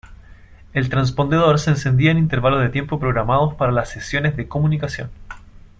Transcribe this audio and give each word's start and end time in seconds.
El 0.73 0.89
transpondedor 0.89 1.59
se 1.59 1.69
encendía 1.69 2.09
en 2.09 2.17
intervalos 2.17 2.59
de 2.63 2.69
tiempo 2.69 2.99
programados 2.99 3.53
para 3.53 3.71
las 3.71 3.89
sesiones 3.91 4.35
de 4.35 4.47
comunicación. 4.47 5.11